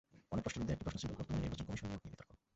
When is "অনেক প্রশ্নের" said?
0.33-0.61